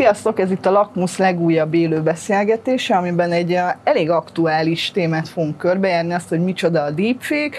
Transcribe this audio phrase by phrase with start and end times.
[0.00, 6.12] Sziasztok, ez itt a Lakmus legújabb élő beszélgetése, amiben egy elég aktuális témát fogunk körbejárni,
[6.12, 7.56] azt, hogy micsoda a deepfake,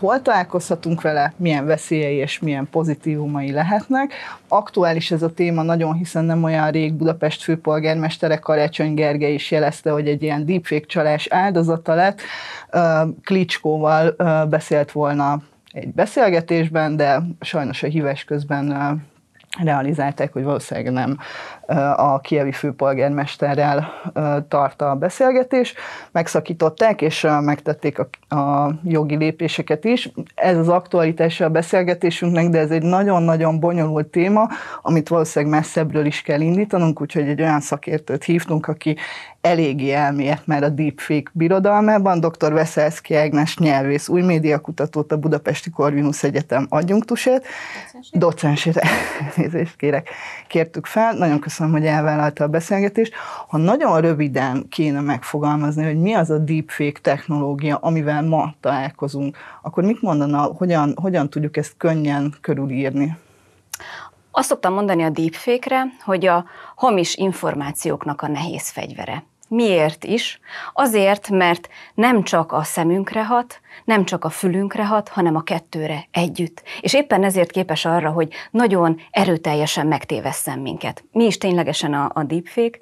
[0.00, 4.12] hol találkozhatunk vele, milyen veszélyei és milyen pozitívumai lehetnek.
[4.48, 9.90] Aktuális ez a téma nagyon, hiszen nem olyan rég Budapest főpolgármestere Karácsony Gergely is jelezte,
[9.90, 12.20] hogy egy ilyen deepfake csalás áldozata lett.
[13.24, 14.16] Klicskóval
[14.48, 19.04] beszélt volna egy beszélgetésben, de sajnos a híves közben
[19.64, 21.18] realizálták, hogy valószínűleg nem
[21.96, 23.88] a kievi főpolgármesterrel
[24.48, 25.74] tart a beszélgetés.
[26.12, 30.10] Megszakították, és megtették a, a jogi lépéseket is.
[30.34, 34.48] Ez az aktualitása a beszélgetésünknek, de ez egy nagyon-nagyon bonyolult téma,
[34.82, 38.96] amit valószínűleg messzebbről is kell indítanunk, úgyhogy egy olyan szakértőt hívtunk, aki
[39.46, 42.20] eléggé elmélyedt már a deepfake birodalmában.
[42.20, 42.52] Dr.
[42.52, 47.44] Veszelszki Ágnes nyelvész, új médiakutatót, a Budapesti Corvinus Egyetem adjunktusát,
[48.12, 48.76] docensét,
[49.36, 50.08] elnézést kérek,
[50.48, 51.12] kértük fel.
[51.12, 53.12] Nagyon köszönöm, hogy elvállalta a beszélgetést.
[53.48, 59.84] Ha nagyon röviden kéne megfogalmazni, hogy mi az a deepfake technológia, amivel ma találkozunk, akkor
[59.84, 63.16] mit mondana, hogyan, hogyan tudjuk ezt könnyen körülírni?
[64.30, 69.24] Azt szoktam mondani a deepfake-re, hogy a hamis információknak a nehéz fegyvere.
[69.48, 70.40] Miért is?
[70.72, 76.06] Azért, mert nem csak a szemünkre hat, nem csak a fülünkre hat, hanem a kettőre
[76.10, 76.62] együtt.
[76.80, 81.04] És éppen ezért képes arra, hogy nagyon erőteljesen megtévesszen minket.
[81.12, 82.78] Mi is ténylegesen a, a deepfake?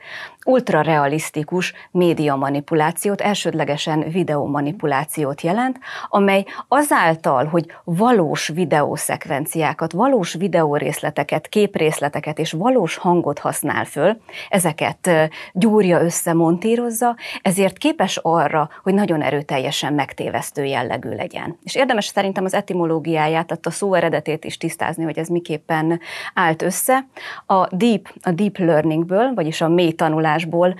[0.47, 5.78] Ultrarealisztikus média manipulációt, elsődlegesen videomanipulációt jelent,
[6.09, 15.11] amely azáltal, hogy valós videószekvenciákat, valós videórészleteket, képrészleteket és valós hangot használ föl, ezeket
[15.53, 21.58] gyúrja össze, montírozza, ezért képes arra, hogy nagyon erőteljesen megtévesztő jellegű legyen.
[21.62, 26.00] És érdemes szerintem az etimológiáját, tehát a szó eredetét is tisztázni, hogy ez miképpen
[26.34, 27.06] állt össze.
[27.46, 30.74] A deep, a deep learningből, vagyis a mély tanulásból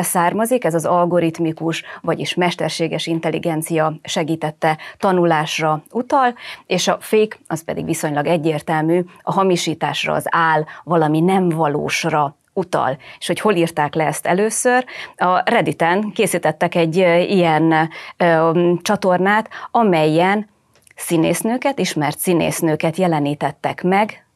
[0.00, 6.34] származik, ez az algoritmikus, vagyis mesterséges intelligencia segítette tanulásra utal,
[6.66, 12.96] és a fake, az pedig viszonylag egyértelmű, a hamisításra, az áll, valami nem valósra utal.
[13.18, 14.84] És hogy hol írták le ezt először?
[15.16, 16.96] A Redditen készítettek egy
[17.28, 20.48] ilyen ö, csatornát, amelyen
[20.96, 24.27] színésznőket, ismert színésznőket jelenítettek meg,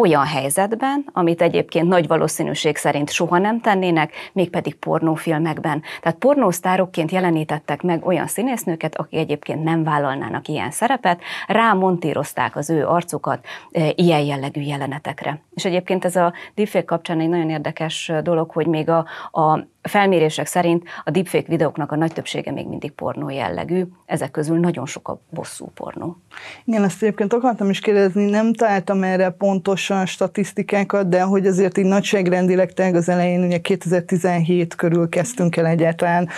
[0.00, 5.82] olyan helyzetben, amit egyébként nagy valószínűség szerint soha nem tennének, mégpedig pornófilmekben.
[6.00, 12.86] Tehát pornósztárokként jelenítettek meg olyan színésznőket, akik egyébként nem vállalnának ilyen szerepet, rámontírozták az ő
[12.86, 15.40] arcukat e, ilyen jellegű jelenetekre.
[15.54, 20.46] És egyébként ez a deepfake kapcsán egy nagyon érdekes dolog, hogy még a, a felmérések
[20.46, 25.08] szerint a deepfake videóknak a nagy többsége még mindig pornó jellegű, ezek közül nagyon sok
[25.08, 26.16] a bosszú pornó.
[26.64, 31.84] Igen, ezt egyébként akartam is kérdezni, nem találtam erre pontosan statisztikákat, de hogy azért így
[31.84, 36.28] nagyságrendileg az elején, ugye 2017 körül kezdtünk el egyáltalán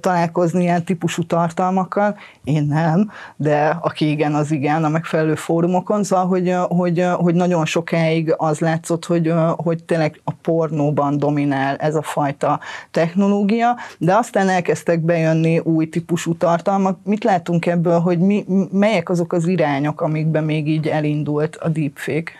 [0.00, 6.26] találkozni ilyen típusú tartalmakkal, én nem, de aki igen, az igen, a megfelelő fórumokon, szóval,
[6.26, 12.02] hogy, hogy, hogy nagyon sokáig az látszott, hogy, hogy tényleg a pornóban dominál ez a
[12.02, 16.98] fajta technológia, de aztán elkezdtek bejönni új típusú tartalmak.
[17.04, 22.32] Mit látunk ebből, hogy mi, melyek azok az irányok, amikben még így elindult a deepfake?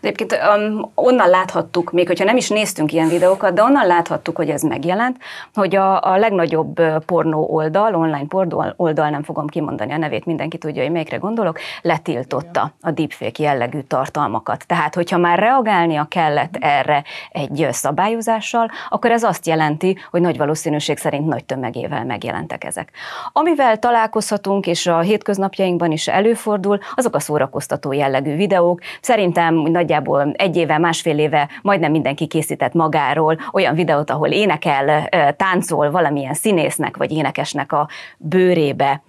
[0.00, 4.48] Egyébként um, onnan láthattuk, még hogyha nem is néztünk ilyen videókat, de onnan láthattuk, hogy
[4.48, 5.16] ez megjelent,
[5.54, 10.58] hogy a, a legnagyobb pornó oldal, online pornó oldal, nem fogom kimondani a nevét, mindenki
[10.58, 14.66] tudja, hogy melyikre gondolok, letiltotta a deepfake jellegű tartalmakat.
[14.66, 20.98] Tehát, hogyha már reagálnia kellett erre egy szabályozással, akkor ez azt jelenti, hogy nagy valószínűség
[20.98, 22.90] szerint nagy tömegével megjelentek ezek.
[23.32, 28.80] Amivel találkozhatunk, és a hétköznapjainkban is előfordul, azok a szórakoztató jellegű videók.
[29.00, 35.90] Szerintem nagyjából egy éve, másfél éve majdnem mindenki készített magáról olyan videót, ahol énekel, táncol
[35.90, 37.88] valamilyen színésznek vagy énekesnek a
[38.18, 39.02] bőrébe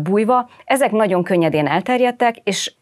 [0.00, 0.48] bújva.
[0.64, 2.72] Ezek nagyon könnyedén elterjedtek, és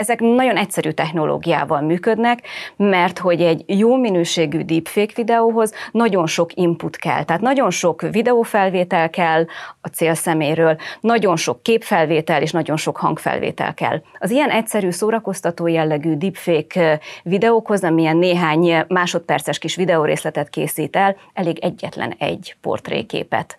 [0.00, 2.46] ezek nagyon egyszerű technológiával működnek,
[2.76, 9.10] mert hogy egy jó minőségű deepfake videóhoz nagyon sok input kell, tehát nagyon sok videófelvétel
[9.10, 9.44] kell
[9.80, 14.02] a célszeméről, nagyon sok képfelvétel és nagyon sok hangfelvétel kell.
[14.18, 21.58] Az ilyen egyszerű szórakoztató jellegű deepfake videókhoz, amilyen néhány másodperces kis videórészletet készít el, elég
[21.58, 23.56] egyetlen egy portréképet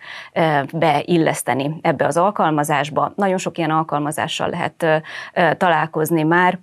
[0.73, 3.13] beilleszteni ebbe az alkalmazásba.
[3.15, 5.03] Nagyon sok ilyen alkalmazással lehet
[5.57, 6.59] találkozni már,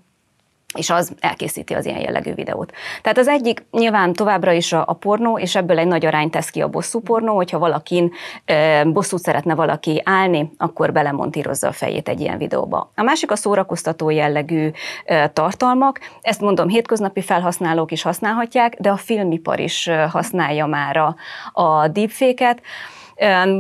[0.75, 2.73] és az elkészíti az ilyen jellegű videót.
[3.03, 6.51] Tehát az egyik nyilván továbbra is a, a pornó, és ebből egy nagy arány tesz
[6.51, 8.13] ki a bosszú pornó, hogyha valakin
[8.45, 12.93] e, bosszút szeretne valaki állni, akkor belemontírozza a fejét egy ilyen videóba.
[12.95, 14.71] A másik a szórakoztató jellegű
[15.05, 21.17] e, tartalmak, ezt mondom, hétköznapi felhasználók is használhatják, de a filmipar is használja már a,
[21.53, 22.61] a deepfake-et.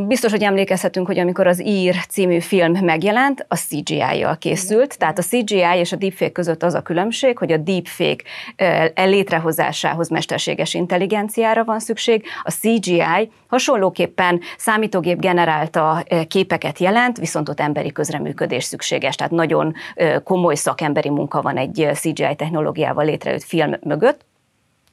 [0.06, 5.22] Biztos, hogy emlékezhetünk, hogy amikor az Ír című film megjelent, a CGI-jal készült, tehát a
[5.22, 8.25] CGI és a deepfake között az a különbség, hogy a deepfake
[8.94, 17.93] létrehozásához mesterséges intelligenciára van szükség, a CGI hasonlóképpen számítógép generálta képeket jelent, viszont ott emberi
[17.93, 19.75] közreműködés szükséges, tehát nagyon
[20.25, 24.26] komoly szakemberi munka van egy CGI technológiával létrejött film mögött,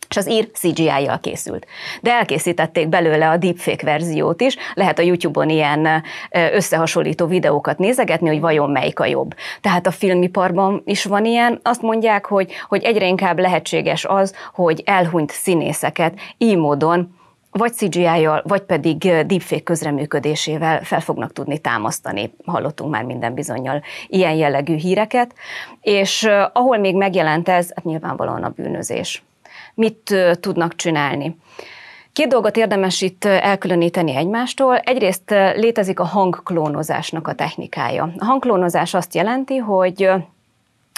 [0.10, 1.68] és az ír CGI-jal készült.
[2.02, 8.40] De elkészítették belőle a deepfake verziót is, lehet a YouTube-on ilyen összehasonlító videókat nézegetni, hogy
[8.40, 9.36] vajon melyik a jobb.
[9.62, 14.82] Tehát a filmiparban is van ilyen, azt mondják, hogy, hogy egyre inkább lehetséges az, hogy
[14.86, 17.16] elhunyt színészeket így módon
[17.58, 22.34] vagy CGI-jal, vagy pedig deepfake közreműködésével fel fognak tudni támasztani.
[22.46, 25.34] Hallottunk már minden bizonyal ilyen jellegű híreket,
[25.82, 29.24] és ahol még megjelent ez, hát nyilvánvalóan a bűnözés
[29.76, 31.38] mit tudnak csinálni.
[32.14, 34.78] Két dolgot érdemes itt elkülöníteni egymástól.
[34.78, 38.14] Egyrészt létezik a hangklónozásnak a technikája.
[38.18, 40.10] A hangklónozás azt jelenti, hogy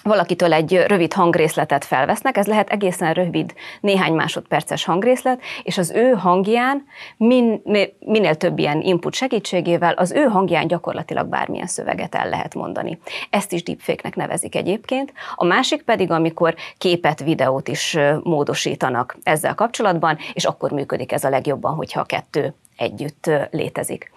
[0.08, 6.12] valakitől egy rövid hangrészletet felvesznek, ez lehet egészen rövid, néhány másodperces hangrészlet, és az ő
[6.12, 6.86] hangján,
[7.18, 7.62] min,
[8.00, 13.00] minél több ilyen input segítségével, az ő hangján gyakorlatilag bármilyen szöveget el lehet mondani.
[13.30, 15.14] Ezt is deepfake-nek nevezik egyébként.
[15.36, 21.30] A másik pedig, amikor képet, videót is módosítanak ezzel kapcsolatban, és akkor működik ez a
[21.30, 24.12] legjobban, hogyha a kettő együtt létezik.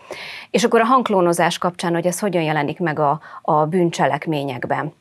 [0.51, 4.93] És akkor a hangklónozás kapcsán, hogy ez hogyan jelenik meg a, a bűncselekményekben.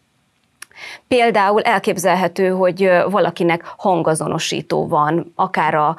[1.08, 5.96] Például elképzelhető, hogy valakinek hangazonosító van, akár a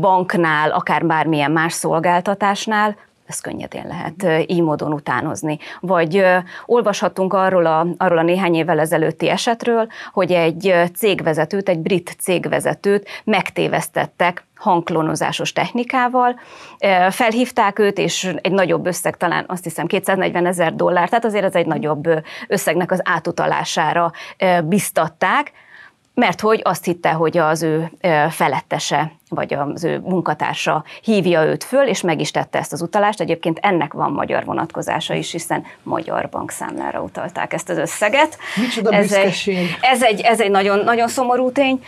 [0.00, 2.96] banknál, akár bármilyen más szolgáltatásnál,
[3.26, 5.58] ezt könnyedén lehet így módon utánozni.
[5.80, 6.24] Vagy
[6.66, 13.08] olvashatunk arról a, arról a néhány évvel ezelőtti esetről, hogy egy cégvezetőt, egy brit cégvezetőt
[13.24, 16.40] megtévesztettek hangklónozásos technikával.
[17.10, 21.54] Felhívták őt, és egy nagyobb összeg, talán azt hiszem 240 ezer dollár, tehát azért ez
[21.54, 22.08] egy nagyobb
[22.48, 24.12] összegnek az átutalására
[24.64, 25.52] biztatták,
[26.16, 27.90] mert hogy azt hitte, hogy az ő
[28.30, 33.20] felettese vagy az ő munkatársa hívja őt föl, és meg is tette ezt az utalást.
[33.20, 38.38] Egyébként ennek van magyar vonatkozása is, hiszen magyar bankszámlára utalták ezt az összeget.
[38.60, 41.84] Micsoda ez egy, ez egy, ez egy nagyon, nagyon szomorú tény.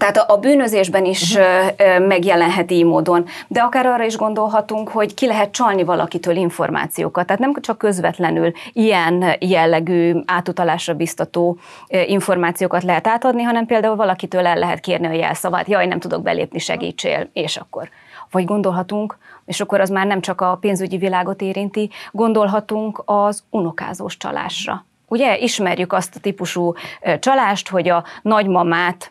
[0.00, 2.06] Tehát a, bűnözésben is uh-huh.
[2.06, 7.26] megjelenhet így módon, de akár arra is gondolhatunk, hogy ki lehet csalni valakitől információkat.
[7.26, 11.58] Tehát nem csak közvetlenül ilyen jellegű átutalásra biztató
[11.88, 16.58] információkat lehet átadni, hanem például valakitől el lehet kérni a jelszavát, jaj, nem tudok belépni,
[16.58, 17.88] segítsél, és akkor.
[18.30, 24.16] Vagy gondolhatunk, és akkor az már nem csak a pénzügyi világot érinti, gondolhatunk az unokázós
[24.16, 24.84] csalásra.
[25.08, 26.74] Ugye ismerjük azt a típusú
[27.20, 29.10] csalást, hogy a nagymamát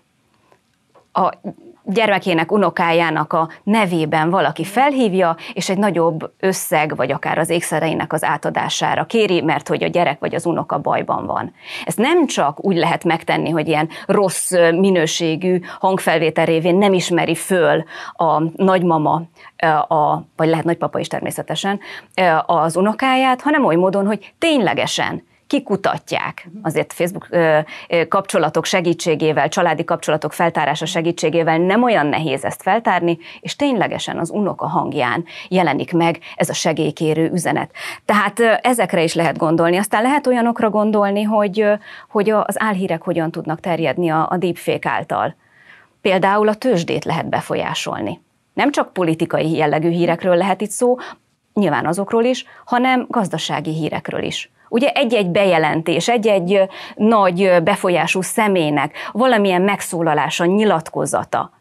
[1.16, 1.32] a
[1.88, 8.24] gyermekének, unokájának a nevében valaki felhívja, és egy nagyobb összeg, vagy akár az ékszereinek az
[8.24, 11.54] átadására kéri, mert hogy a gyerek vagy az unoka bajban van.
[11.86, 17.84] Ezt nem csak úgy lehet megtenni, hogy ilyen rossz minőségű hangfelvétel révén nem ismeri föl
[18.14, 19.22] a nagymama,
[19.88, 21.80] a, vagy lehet nagypapa is természetesen,
[22.46, 25.24] az unokáját, hanem oly módon, hogy ténylegesen
[25.56, 26.50] kikutatják.
[26.62, 27.28] Azért Facebook
[28.08, 34.68] kapcsolatok segítségével, családi kapcsolatok feltárása segítségével nem olyan nehéz ezt feltárni, és ténylegesen az unoka
[34.68, 37.72] hangján jelenik meg ez a segélykérő üzenet.
[38.06, 39.78] Tehát ezekre is lehet gondolni.
[39.78, 41.66] Aztán lehet olyanokra gondolni, hogy,
[42.10, 45.36] hogy az álhírek hogyan tudnak terjedni a, a deepfake által.
[46.02, 48.22] Például a tőzsdét lehet befolyásolni.
[48.54, 50.98] Nem csak politikai jellegű hírekről lehet itt szó,
[51.54, 54.50] nyilván azokról is, hanem gazdasági hírekről is.
[54.70, 56.62] Ugye egy-egy bejelentés, egy-egy
[56.96, 61.52] nagy befolyású személynek valamilyen megszólalása, nyilatkozata,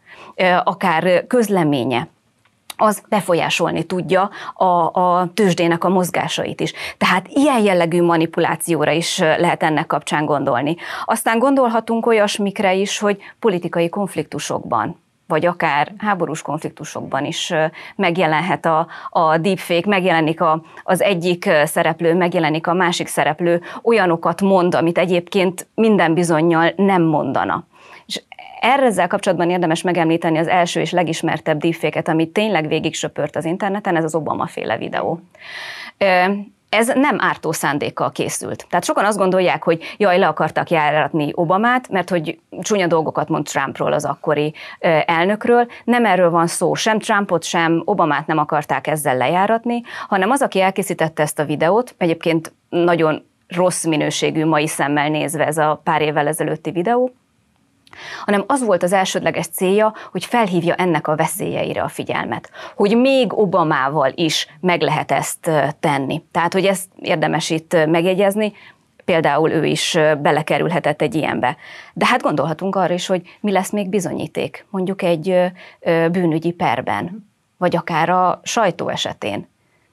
[0.63, 2.07] akár közleménye,
[2.77, 6.73] az befolyásolni tudja a, a tőzsdének a mozgásait is.
[6.97, 10.75] Tehát ilyen jellegű manipulációra is lehet ennek kapcsán gondolni.
[11.05, 17.53] Aztán gondolhatunk olyasmikre is, hogy politikai konfliktusokban vagy akár háborús konfliktusokban is
[17.95, 24.75] megjelenhet a, a deepfake, megjelenik a, az egyik szereplő, megjelenik a másik szereplő, olyanokat mond,
[24.75, 27.67] amit egyébként minden bizonyal nem mondana.
[28.05, 28.21] És
[28.59, 33.45] erre ezzel kapcsolatban érdemes megemlíteni az első és legismertebb deepfake-et, amit tényleg végig söpört az
[33.45, 35.19] interneten, ez az Obama féle videó
[36.75, 38.65] ez nem ártó szándékkal készült.
[38.69, 43.45] Tehát sokan azt gondolják, hogy jaj, le akartak járatni Obamát, mert hogy csúnya dolgokat mond
[43.45, 44.53] Trumpról, az akkori
[45.05, 45.67] elnökről.
[45.83, 50.61] Nem erről van szó, sem Trumpot, sem Obamát nem akarták ezzel lejáratni, hanem az, aki
[50.61, 56.27] elkészítette ezt a videót, egyébként nagyon rossz minőségű mai szemmel nézve ez a pár évvel
[56.27, 57.11] ezelőtti videó,
[58.25, 63.37] hanem az volt az elsődleges célja, hogy felhívja ennek a veszélyeire a figyelmet, hogy még
[63.37, 66.23] Obamával is meg lehet ezt tenni.
[66.31, 68.53] Tehát, hogy ezt érdemes itt megjegyezni,
[69.05, 71.57] például ő is belekerülhetett egy ilyenbe.
[71.93, 75.51] De hát gondolhatunk arra is, hogy mi lesz még bizonyíték, mondjuk egy
[76.11, 79.47] bűnügyi perben, vagy akár a sajtó esetén.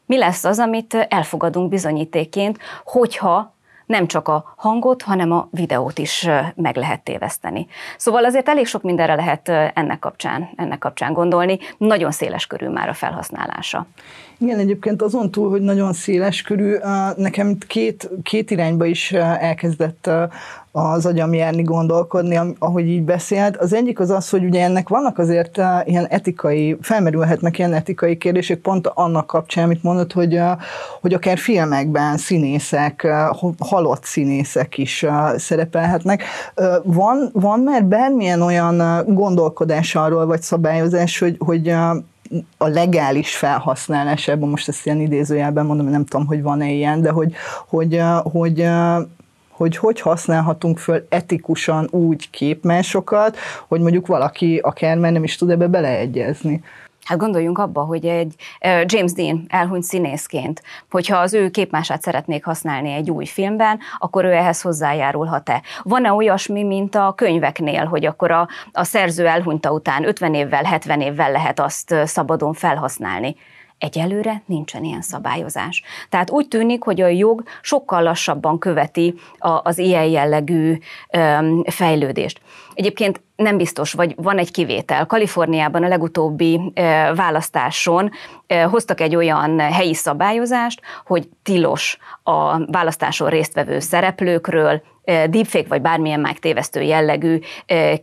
[0.06, 3.54] Mi lesz az, amit elfogadunk bizonyítéként, hogyha
[3.92, 7.66] nem csak a hangot, hanem a videót is meg lehet téveszteni.
[7.96, 11.58] Szóval azért elég sok mindenre lehet ennek kapcsán, ennek kapcsán gondolni.
[11.78, 13.86] Nagyon széles körül már a felhasználása.
[14.42, 16.74] Igen, egyébként azon túl, hogy nagyon széles körű,
[17.16, 20.10] nekem két, két irányba is elkezdett
[20.72, 23.56] az agyam járni, gondolkodni, ahogy így beszélt.
[23.56, 28.58] Az egyik az az, hogy ugye ennek vannak azért ilyen etikai, felmerülhetnek ilyen etikai kérdések
[28.58, 30.40] pont annak kapcsán, amit mondod, hogy,
[31.00, 33.06] hogy akár filmekben színészek,
[33.58, 35.06] halott színészek is
[35.36, 36.22] szerepelhetnek.
[36.82, 41.74] Van, van már bármilyen olyan gondolkodás arról, vagy szabályozás, hogy, hogy
[42.56, 47.32] a legális felhasználásában, most ezt ilyen idézőjelben mondom, nem tudom, hogy van-e ilyen, de hogy,
[47.68, 48.68] hogy, hogy,
[49.50, 53.36] hogy hogy használhatunk föl etikusan úgy képmásokat,
[53.68, 56.62] hogy mondjuk valaki akár már nem is tud ebbe beleegyezni.
[57.04, 58.34] Hát gondoljunk abba, hogy egy
[58.84, 64.32] James Dean elhunyt színészként, hogyha az ő képmását szeretnék használni egy új filmben, akkor ő
[64.32, 65.62] ehhez hozzájárulhat-e?
[65.82, 71.00] Van-e olyasmi, mint a könyveknél, hogy akkor a, a szerző elhunyta után 50 évvel, 70
[71.00, 73.36] évvel lehet azt szabadon felhasználni?
[73.78, 75.82] Egyelőre nincsen ilyen szabályozás.
[76.08, 80.78] Tehát úgy tűnik, hogy a jog sokkal lassabban követi az ilyen jellegű
[81.64, 82.40] fejlődést.
[82.74, 85.06] Egyébként nem biztos, vagy van egy kivétel.
[85.06, 86.72] Kaliforniában a legutóbbi
[87.14, 88.10] választáson
[88.70, 96.82] hoztak egy olyan helyi szabályozást, hogy tilos a választáson résztvevő szereplőkről deepfake vagy bármilyen megtévesztő
[96.82, 97.38] jellegű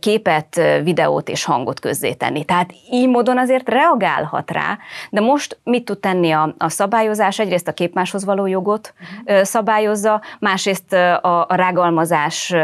[0.00, 2.44] képet, videót és hangot közzétenni.
[2.44, 4.78] Tehát így módon azért reagálhat rá,
[5.10, 7.38] de most mit tud tenni a, a szabályozás?
[7.38, 8.94] Egyrészt a képmáshoz való jogot
[9.42, 12.54] szabályozza, másrészt a, a rágalmazás,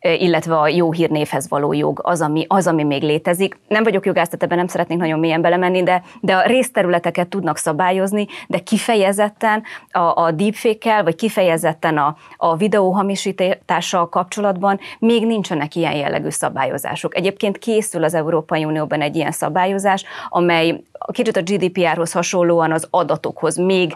[0.00, 3.58] illetve a jó hírnévhez való jog az ami, az, ami még létezik.
[3.68, 7.56] Nem vagyok jogász, tehát ebben nem szeretnék nagyon mélyen belemenni, de, de a részterületeket tudnak
[7.56, 15.94] szabályozni, de kifejezetten a, a deepfake-kel, vagy kifejezetten a, a videóhamisítással kapcsolatban még nincsenek ilyen
[15.94, 17.16] jellegű szabályozások.
[17.16, 23.56] Egyébként készül az Európai Unióban egy ilyen szabályozás, amely kicsit a GDPR-hoz hasonlóan az adatokhoz
[23.56, 23.94] még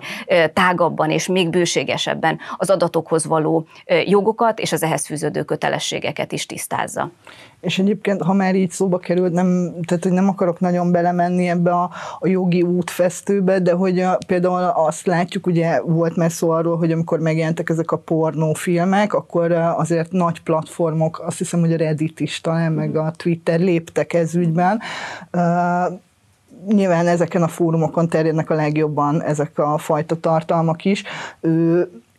[0.53, 3.67] tágabban és még bőségesebben az adatokhoz való
[4.05, 7.11] jogokat és az ehhez fűződő kötelességeket is tisztázza.
[7.64, 11.71] És egyébként, ha már így szóba került, nem, tehát hogy nem akarok nagyon belemenni ebbe
[11.71, 16.76] a, a jogi útfesztőbe, de hogy a, például azt látjuk, ugye volt már szó arról,
[16.76, 22.21] hogy amikor megjelentek ezek a pornófilmek, akkor azért nagy platformok, azt hiszem, hogy a Reddit
[22.21, 24.80] is talán, meg a Twitter léptek ez ügyben,
[26.66, 31.02] nyilván ezeken a fórumokon terjednek a legjobban ezek a fajta tartalmak is.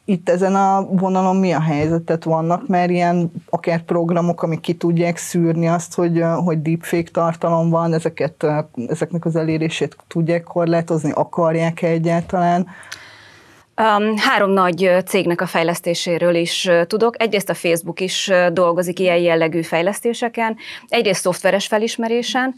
[0.07, 2.01] Itt ezen a vonalon mi a helyzet?
[2.01, 7.69] Tehát vannak már ilyen akár programok, amik ki tudják szűrni azt, hogy, hogy deepfake tartalom
[7.69, 8.45] van, ezeket,
[8.87, 12.67] ezeknek az elérését tudják korlátozni, akarják-e egyáltalán?
[14.15, 17.21] Három nagy cégnek a fejlesztéséről is tudok.
[17.21, 22.55] Egyrészt a Facebook is dolgozik ilyen jellegű fejlesztéseken, egyrészt szoftveres felismerésen,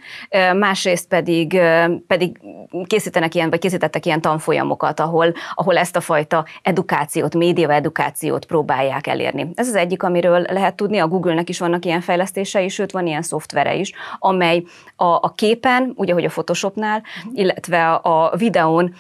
[0.56, 1.62] másrészt pedig,
[2.08, 2.40] pedig
[2.86, 9.08] készítenek ilyen, vagy készítettek ilyen tanfolyamokat, ahol, ahol ezt a fajta edukációt, média edukációt próbálják
[9.08, 9.50] elérni.
[9.56, 13.22] Ez az egyik, amiről lehet tudni, a Google-nek is vannak ilyen fejlesztései, sőt van ilyen
[13.22, 14.64] szoftvere is, amely
[14.96, 18.96] a, a képen, ugye, hogy a Photoshopnál, illetve a videón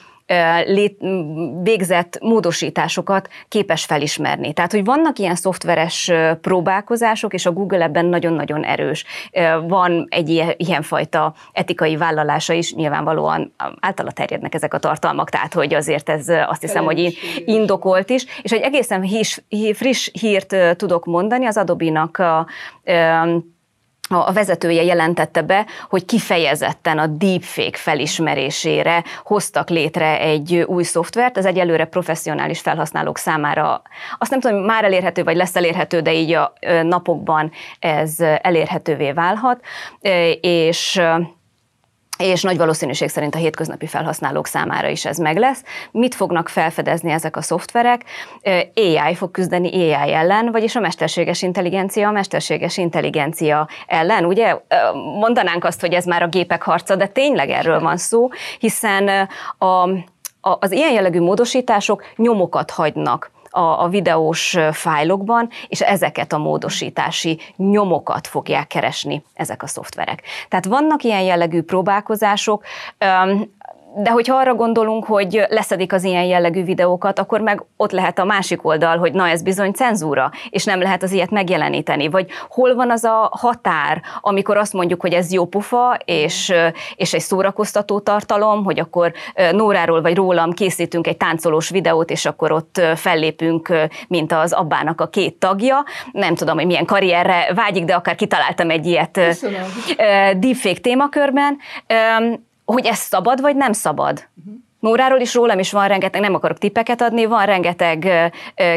[0.65, 0.97] lét,
[1.61, 4.53] végzett módosításokat képes felismerni.
[4.53, 9.05] Tehát, hogy vannak ilyen szoftveres próbálkozások, és a Google ebben nagyon-nagyon erős.
[9.67, 15.73] Van egy ilyen, ilyenfajta etikai vállalása is, nyilvánvalóan általa terjednek ezek a tartalmak, tehát, hogy
[15.73, 18.25] azért ez azt hiszem, hogy indokolt is.
[18.41, 19.43] És egy egészen hís,
[19.73, 22.47] friss hírt tudok mondani, az Adobe-nak a, a
[24.07, 31.45] a vezetője jelentette be, hogy kifejezetten a deepfake felismerésére hoztak létre egy új szoftvert, ez
[31.45, 33.81] egy előre professzionális felhasználók számára,
[34.17, 39.59] azt nem tudom, már elérhető, vagy lesz elérhető, de így a napokban ez elérhetővé válhat,
[40.41, 41.01] és
[42.17, 45.63] és nagy valószínűség szerint a hétköznapi felhasználók számára is ez meg lesz.
[45.91, 48.03] Mit fognak felfedezni ezek a szoftverek?
[48.75, 54.25] AI fog küzdeni AI ellen, vagyis a mesterséges intelligencia a mesterséges intelligencia ellen.
[54.25, 54.57] Ugye
[55.19, 59.89] mondanánk azt, hogy ez már a gépek harca, de tényleg erről van szó, hiszen a,
[60.59, 68.27] az ilyen jellegű módosítások nyomokat hagynak a, a videós fájlokban, és ezeket a módosítási nyomokat
[68.27, 70.21] fogják keresni ezek a szoftverek.
[70.49, 72.63] Tehát vannak ilyen jellegű próbálkozások,
[73.99, 78.25] de hogyha arra gondolunk, hogy leszedik az ilyen jellegű videókat, akkor meg ott lehet a
[78.25, 82.09] másik oldal, hogy na ez bizony cenzúra, és nem lehet az ilyet megjeleníteni.
[82.09, 86.53] Vagy hol van az a határ, amikor azt mondjuk, hogy ez jó pufa, és,
[86.95, 89.11] és egy szórakoztató tartalom, hogy akkor
[89.51, 93.73] Nóráról vagy rólam készítünk egy táncolós videót, és akkor ott fellépünk,
[94.07, 95.85] mint az abbának a két tagja.
[96.11, 99.65] Nem tudom, hogy milyen karrierre vágyik, de akár kitaláltam egy ilyet Köszönöm.
[100.39, 101.57] deepfake témakörben
[102.73, 104.27] hogy ez szabad, vagy nem szabad.
[104.37, 104.53] Uh-huh.
[104.79, 108.31] Nóráról is, rólam is van rengeteg, nem akarok tippeket adni, van rengeteg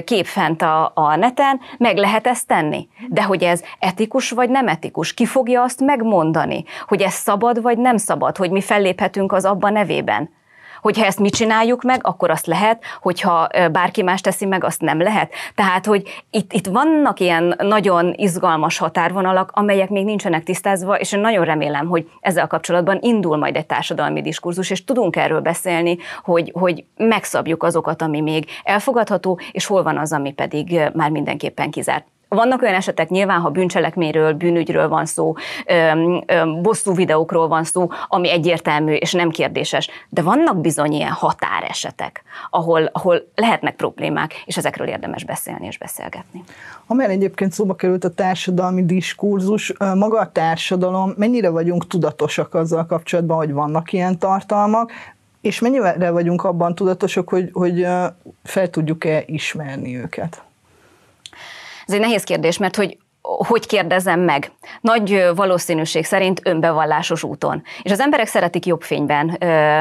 [0.04, 2.88] kép fent a, a neten, meg lehet ezt tenni.
[3.08, 7.78] De hogy ez etikus vagy nem etikus, ki fogja azt megmondani, hogy ez szabad vagy
[7.78, 10.30] nem szabad, hogy mi felléphetünk az abban nevében.
[10.80, 15.00] Hogyha ezt mi csináljuk meg, akkor azt lehet, hogyha bárki más teszi meg, azt nem
[15.00, 15.32] lehet.
[15.54, 21.20] Tehát, hogy itt, itt vannak ilyen nagyon izgalmas határvonalak, amelyek még nincsenek tisztázva, és én
[21.20, 26.52] nagyon remélem, hogy ezzel kapcsolatban indul majd egy társadalmi diskurzus, és tudunk erről beszélni, hogy,
[26.54, 32.04] hogy megszabjuk azokat, ami még elfogadható, és hol van az, ami pedig már mindenképpen kizárt.
[32.34, 35.34] Vannak olyan esetek nyilván, ha bűncselekményről, bűnügyről van szó,
[36.62, 42.90] bosszú videókról van szó, ami egyértelmű és nem kérdéses, de vannak bizony ilyen határesetek, ahol,
[42.92, 46.42] ahol lehetnek problémák, és ezekről érdemes beszélni és beszélgetni.
[46.86, 53.36] Amely egyébként szóba került a társadalmi diskurzus, maga a társadalom, mennyire vagyunk tudatosak azzal kapcsolatban,
[53.36, 54.92] hogy vannak ilyen tartalmak,
[55.40, 57.86] és mennyire vagyunk abban tudatosak, hogy, hogy
[58.42, 60.42] fel tudjuk-e ismerni őket?
[61.90, 64.52] Ez egy nehéz kérdés, mert hogy hogy kérdezem meg?
[64.80, 67.62] Nagy valószínűség szerint önbevallásos úton.
[67.82, 69.38] És az emberek szeretik jobb fényben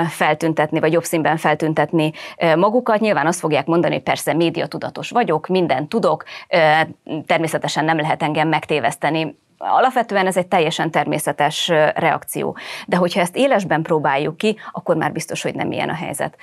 [0.09, 2.11] feltüntetni, vagy jobb színben feltüntetni
[2.55, 2.99] magukat.
[2.99, 6.23] Nyilván azt fogják mondani, hogy persze médiatudatos vagyok, mindent tudok,
[7.25, 12.57] természetesen nem lehet engem megtéveszteni alapvetően ez egy teljesen természetes reakció.
[12.87, 16.35] De hogyha ezt élesben próbáljuk ki, akkor már biztos, hogy nem ilyen a helyzet.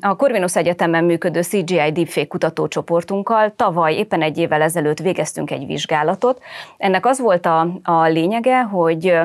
[0.00, 6.42] A Corvinus Egyetemen működő CGI Deepfake kutatócsoportunkkal tavaly éppen egy évvel ezelőtt végeztünk egy vizsgálatot.
[6.76, 9.18] Ennek az volt a, a lényege, hogy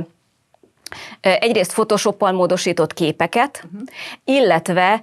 [1.19, 3.81] egyrészt Photoshop-pal módosított képeket, uh-huh.
[4.23, 5.01] illetve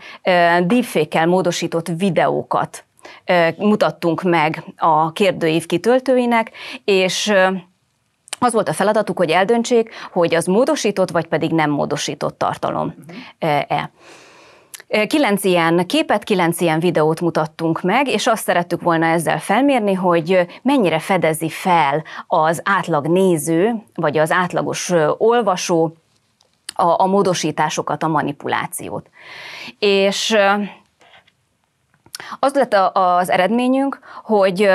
[0.66, 2.84] deepfake-kel módosított videókat
[3.56, 6.50] mutattunk meg a kérdőív kitöltőinek,
[6.84, 7.32] és
[8.42, 13.90] az volt a feladatuk, hogy eldöntsék, hogy az módosított, vagy pedig nem módosított tartalom-e.
[15.06, 20.46] Kilenc ilyen képet, kilenc ilyen videót mutattunk meg, és azt szerettük volna ezzel felmérni, hogy
[20.62, 25.94] mennyire fedezi fel az átlag néző, vagy az átlagos olvasó
[26.74, 29.06] a, a módosításokat, a manipulációt.
[29.78, 30.36] És
[32.38, 34.68] az lett az eredményünk, hogy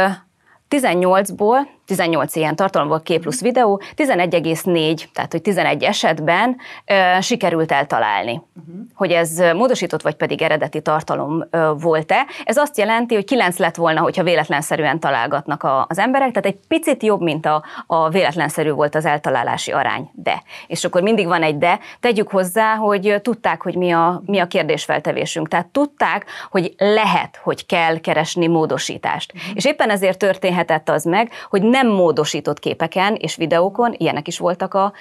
[0.69, 8.31] 18-ból 18 ilyen tartalomból kép plusz videó, 11,4, tehát hogy 11 esetben ö, sikerült eltalálni,
[8.31, 8.75] uh-huh.
[8.93, 12.25] hogy ez módosított vagy pedig eredeti tartalom ö, volt-e.
[12.43, 16.67] Ez azt jelenti, hogy 9 lett volna, hogyha véletlenszerűen találgatnak a, az emberek, tehát egy
[16.67, 20.43] picit jobb, mint a, a véletlenszerű volt az eltalálási arány, de.
[20.67, 24.47] És akkor mindig van egy de, tegyük hozzá, hogy tudták, hogy mi a, mi a
[24.47, 25.47] kérdésfeltevésünk.
[25.47, 29.33] Tehát tudták, hogy lehet, hogy kell keresni módosítást.
[29.35, 29.51] Uh-huh.
[29.55, 34.73] És éppen ezért történhetett az meg, hogy nem módosított képeken és videókon, ilyenek is voltak
[34.73, 34.93] a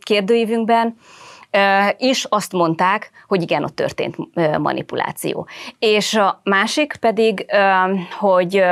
[0.00, 0.96] kérdőívünkben,
[1.96, 4.16] és azt mondták, hogy igen, ott történt
[4.58, 5.46] manipuláció.
[5.78, 7.46] És a másik pedig,
[8.18, 8.64] hogy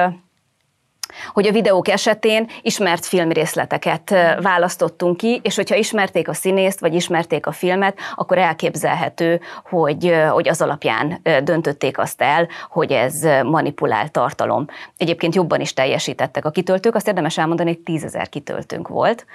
[1.33, 7.47] hogy a videók esetén ismert filmrészleteket választottunk ki, és hogyha ismerték a színészt, vagy ismerték
[7.47, 14.67] a filmet, akkor elképzelhető, hogy, hogy az alapján döntötték azt el, hogy ez manipulált tartalom.
[14.97, 19.27] Egyébként jobban is teljesítettek a kitöltők, azt érdemes elmondani, hogy tízezer kitöltőnk volt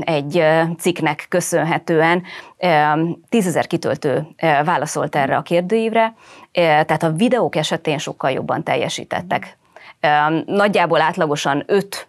[0.00, 0.44] egy
[0.78, 2.22] cikknek köszönhetően.
[3.28, 4.26] Tízezer kitöltő
[4.64, 6.14] válaszolt erre a kérdőívre,
[6.52, 9.58] tehát a videók esetén sokkal jobban teljesítettek
[10.46, 12.08] Nagyjából átlagosan 5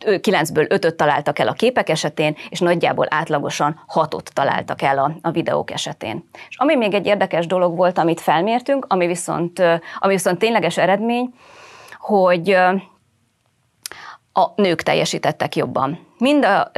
[0.00, 5.30] 9-ből 5-öt találtak el a képek esetén, és nagyjából átlagosan 6-ot találtak el a, a
[5.30, 6.28] videók esetén.
[6.48, 9.62] És ami még egy érdekes dolog volt, amit felmértünk, ami viszont,
[9.98, 11.34] ami viszont tényleges eredmény,
[11.98, 12.50] hogy
[14.32, 16.06] a nők teljesítettek jobban.
[16.18, 16.70] Mind a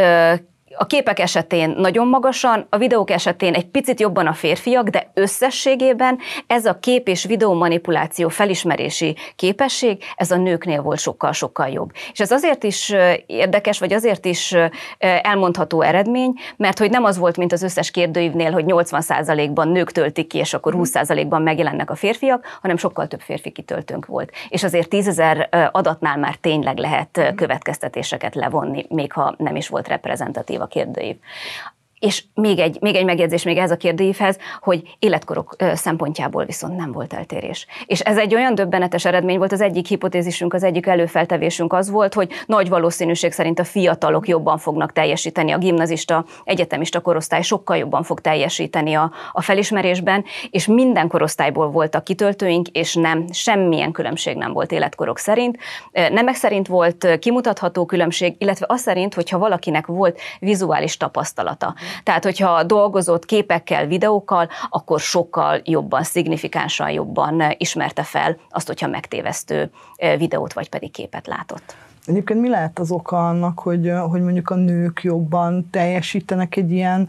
[0.77, 6.19] a képek esetén nagyon magasan, a videók esetén egy picit jobban a férfiak, de összességében
[6.47, 11.91] ez a kép és videó manipuláció felismerési képesség, ez a nőknél volt sokkal-sokkal jobb.
[12.13, 12.95] És ez azért is
[13.27, 14.55] érdekes, vagy azért is
[14.99, 20.27] elmondható eredmény, mert hogy nem az volt, mint az összes kérdőívnél, hogy 80%-ban nők töltik
[20.27, 24.33] ki, és akkor 20%-ban megjelennek a férfiak, hanem sokkal több férfi kitöltőnk volt.
[24.49, 30.60] És azért tízezer adatnál már tényleg lehet következtetéseket levonni, még ha nem is volt reprezentatív
[30.61, 31.17] a kérdőív.
[32.01, 36.93] És még egy, még egy megjegyzés még ez a kérdőívhez, hogy életkorok szempontjából viszont nem
[36.93, 37.67] volt eltérés.
[37.87, 42.15] És ez egy olyan döbbenetes eredmény volt, az egyik hipotézisünk, az egyik előfeltevésünk az volt,
[42.15, 48.03] hogy nagy valószínűség szerint a fiatalok jobban fognak teljesíteni, a gimnazista, egyetemista korosztály sokkal jobban
[48.03, 54.53] fog teljesíteni a, a felismerésben, és minden korosztályból voltak kitöltőink, és nem, semmilyen különbség nem
[54.53, 55.59] volt életkorok szerint.
[55.93, 61.75] Nemek szerint volt kimutatható különbség, illetve az szerint, hogyha valakinek volt vizuális tapasztalata.
[62.03, 69.71] Tehát, hogyha dolgozott képekkel, videókkal, akkor sokkal jobban, szignifikánsan jobban ismerte fel azt, hogyha megtévesztő
[70.19, 71.77] videót vagy pedig képet látott.
[72.07, 77.09] Egyébként mi lehet az oka annak, hogy, hogy mondjuk a nők jobban teljesítenek egy ilyen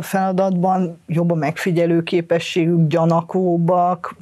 [0.00, 4.16] feladatban, jobb a megfigyelő képességük, gyanakóbbak,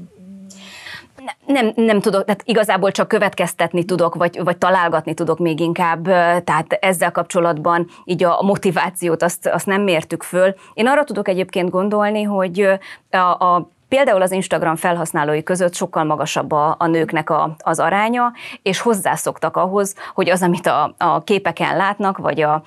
[1.46, 6.04] nem, nem tudok, tehát igazából csak következtetni tudok, vagy, vagy találgatni tudok még inkább,
[6.44, 10.54] tehát ezzel kapcsolatban így a motivációt azt, azt nem mértük föl.
[10.74, 12.68] Én arra tudok egyébként gondolni, hogy
[13.10, 18.32] a, a Például az Instagram felhasználói között sokkal magasabb a, a nőknek a, az aránya,
[18.62, 22.62] és hozzászoktak ahhoz, hogy az, amit a, a képeken látnak, vagy a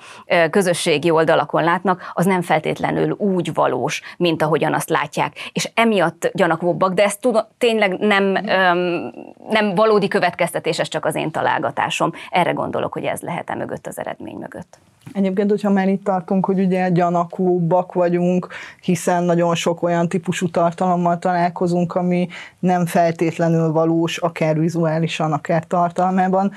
[0.50, 5.50] közösségi oldalakon látnak, az nem feltétlenül úgy valós, mint ahogyan azt látják.
[5.52, 9.12] És emiatt gyanakvóbbak, de ez tud, tényleg nem, öm,
[9.48, 12.12] nem valódi következtetés, ez csak az én találgatásom.
[12.30, 14.78] Erre gondolok, hogy ez lehet-e mögött az eredmény mögött.
[15.12, 18.48] Egyébként, hogyha már itt tartunk, hogy ugye gyanakúbbak vagyunk,
[18.80, 26.52] hiszen nagyon sok olyan típusú tartalommal találkozunk, ami nem feltétlenül valós, akár vizuálisan, akár tartalmában.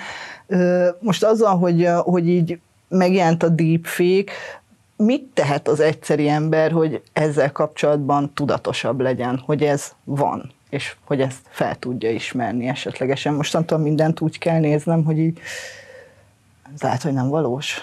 [1.00, 4.32] Most azzal, hogy, hogy így megjelent a deepfake,
[4.96, 11.22] mit tehet az egyszeri ember, hogy ezzel kapcsolatban tudatosabb legyen, hogy ez van, és hogy
[11.22, 13.34] ezt fel tudja ismerni esetlegesen.
[13.34, 15.40] Mostantól mindent úgy kell néznem, hogy így
[16.80, 17.82] lehet, hogy nem valós.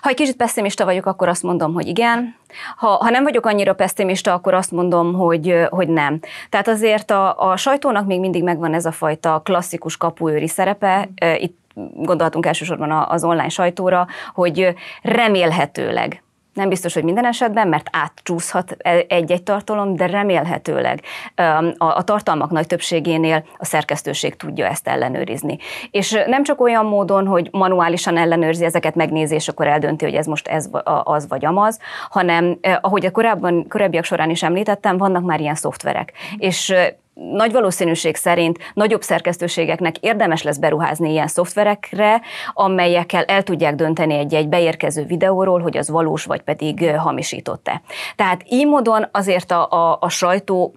[0.00, 2.36] Ha egy kicsit pessimista vagyok, akkor azt mondom, hogy igen.
[2.76, 6.20] Ha, ha nem vagyok annyira pessimista, akkor azt mondom, hogy, hogy nem.
[6.48, 11.08] Tehát azért a, a sajtónak még mindig megvan ez a fajta klasszikus kapuőri szerepe.
[11.38, 11.58] Itt
[11.94, 16.22] gondolhatunk elsősorban az online sajtóra, hogy remélhetőleg
[16.58, 21.02] nem biztos, hogy minden esetben, mert átcsúszhat e- egy-egy tartalom, de remélhetőleg
[21.78, 25.58] a tartalmak nagy többségénél a szerkesztőség tudja ezt ellenőrizni.
[25.90, 30.26] És nem csak olyan módon, hogy manuálisan ellenőrzi ezeket, megnézi, és akkor eldönti, hogy ez
[30.26, 30.68] most ez
[31.04, 31.78] az vagy amaz,
[32.10, 36.12] hanem ahogy a korábban, korábbiak során is említettem, vannak már ilyen szoftverek.
[36.36, 36.74] És
[37.18, 42.20] nagy valószínűség szerint nagyobb szerkesztőségeknek érdemes lesz beruházni ilyen szoftverekre,
[42.52, 47.82] amelyekkel el tudják dönteni egy-egy beérkező videóról, hogy az valós vagy pedig hamisított-e.
[48.16, 50.74] Tehát így módon azért a, a, a sajtó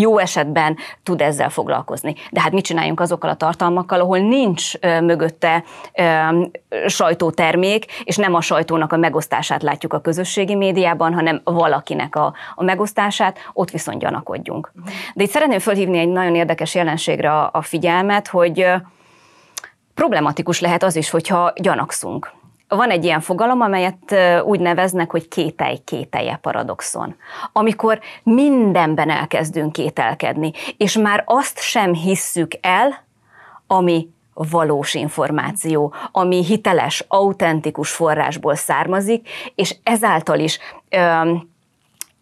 [0.00, 2.14] jó esetben tud ezzel foglalkozni.
[2.30, 5.64] De hát mit csináljunk azokkal a tartalmakkal, ahol nincs mögötte
[6.86, 12.62] sajtótermék, és nem a sajtónak a megosztását látjuk a közösségi médiában, hanem valakinek a, a
[12.62, 14.72] megosztását, ott viszont gyanakodjunk.
[15.14, 18.66] De itt szeretném fölhívni egy nagyon érdekes jelenségre a, a figyelmet, hogy
[19.94, 22.32] problematikus lehet az is, hogyha gyanakszunk
[22.68, 27.16] van egy ilyen fogalom, amelyet úgy neveznek, hogy kételj, kételje paradoxon.
[27.52, 33.04] Amikor mindenben elkezdünk kételkedni, és már azt sem hisszük el,
[33.66, 41.52] ami valós információ, ami hiteles, autentikus forrásból származik, és ezáltal is öm,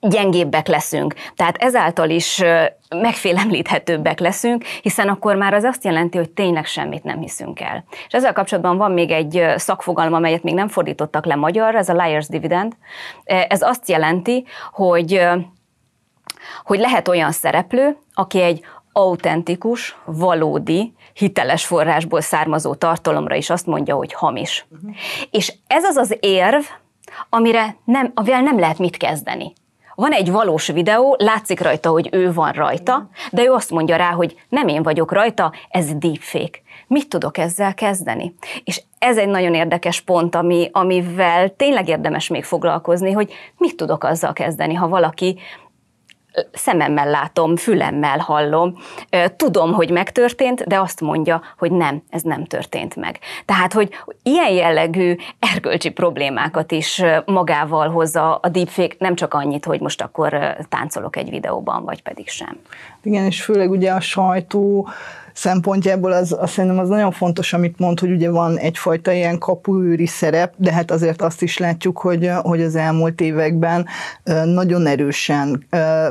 [0.08, 1.14] gyengébbek leszünk.
[1.36, 2.42] Tehát ezáltal is
[2.88, 7.84] megfélemlíthetőbbek leszünk, hiszen akkor már az azt jelenti, hogy tényleg semmit nem hiszünk el.
[8.06, 11.94] És ezzel kapcsolatban van még egy szakfogalom, amelyet még nem fordítottak le magyarra, ez a
[11.94, 12.76] liar's dividend.
[13.24, 15.26] Ez azt jelenti, hogy,
[16.64, 23.94] hogy lehet olyan szereplő, aki egy autentikus, valódi, hiteles forrásból származó tartalomra is azt mondja,
[23.94, 24.66] hogy hamis.
[24.70, 24.90] Uh-huh.
[25.30, 26.62] És ez az az érv,
[27.28, 29.52] amire nem, amivel nem lehet mit kezdeni.
[30.02, 34.10] Van egy valós videó, látszik rajta, hogy ő van rajta, de ő azt mondja rá,
[34.10, 36.58] hogy nem én vagyok rajta, ez deepfake.
[36.86, 38.34] Mit tudok ezzel kezdeni?
[38.64, 44.04] És ez egy nagyon érdekes pont, ami, amivel tényleg érdemes még foglalkozni, hogy mit tudok
[44.04, 45.38] azzal kezdeni, ha valaki
[46.52, 48.78] szememmel látom, fülemmel hallom,
[49.36, 53.18] tudom, hogy megtörtént, de azt mondja, hogy nem, ez nem történt meg.
[53.44, 53.90] Tehát, hogy
[54.22, 60.56] ilyen jellegű erkölcsi problémákat is magával hozza a deepfake, nem csak annyit, hogy most akkor
[60.68, 62.56] táncolok egy videóban, vagy pedig sem.
[63.02, 64.88] Igen, és főleg ugye a sajtó
[65.32, 70.06] szempontjából az, az szerintem az nagyon fontos, amit mond, hogy ugye van egyfajta ilyen kapuőri
[70.06, 73.86] szerep, de hát azért azt is látjuk, hogy, hogy az elmúlt években
[74.44, 75.66] nagyon erősen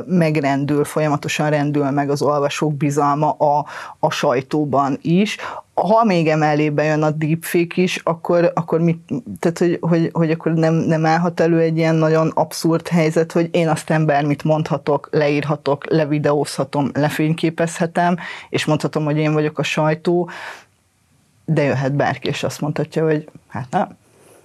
[0.06, 3.66] megrendül, folyamatosan rendül meg az olvasók bizalma a,
[3.98, 5.36] a sajtóban is,
[5.74, 10.52] ha még emellé bejön a deepfake is, akkor, akkor mit, tehát hogy, hogy, hogy akkor
[10.52, 15.90] nem, nem állhat elő egy ilyen nagyon abszurd helyzet, hogy én aztán bármit mondhatok, leírhatok,
[15.90, 18.16] levideózhatom, lefényképezhetem,
[18.48, 20.30] és mondhatom, hogy én vagyok a sajtó,
[21.44, 23.96] de jöhet bárki, és azt mondhatja, hogy hát nem.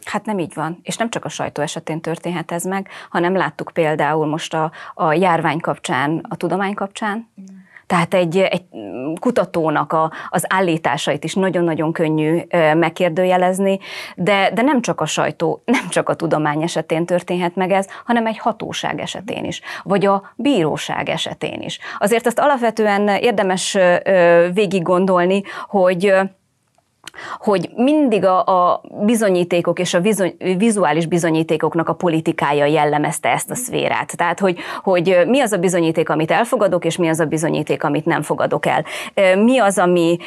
[0.03, 3.71] Hát nem így van, és nem csak a sajtó esetén történhet ez meg, hanem láttuk
[3.73, 7.56] például most a, a járvány kapcsán, a tudomány kapcsán, Igen
[7.87, 8.63] tehát egy, egy
[9.19, 12.41] kutatónak a, az állításait is nagyon-nagyon könnyű
[12.73, 13.79] megkérdőjelezni,
[14.15, 18.25] de, de nem csak a sajtó, nem csak a tudomány esetén történhet meg ez, hanem
[18.25, 21.79] egy hatóság esetén is, vagy a bíróság esetén is.
[21.99, 23.77] Azért azt alapvetően érdemes
[24.53, 26.13] végig gondolni, hogy
[27.37, 33.55] hogy mindig a, a bizonyítékok és a bizony, vizuális bizonyítékoknak a politikája jellemezte ezt a
[33.55, 34.17] szférát.
[34.17, 38.05] Tehát, hogy, hogy mi az a bizonyíték, amit elfogadok, és mi az a bizonyíték, amit
[38.05, 38.85] nem fogadok el.
[39.35, 40.17] Mi az, ami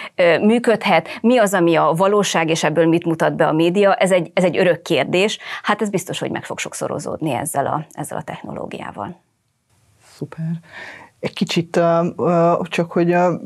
[0.40, 4.30] működhet, mi az, ami a valóság, és ebből mit mutat be a média, ez egy,
[4.34, 5.38] ez egy örök kérdés.
[5.62, 9.20] Hát ez biztos, hogy meg fog sokszorozódni ezzel a, ezzel a technológiával.
[10.16, 10.50] Szuper.
[11.20, 13.40] Egy kicsit uh, csak, hogy uh,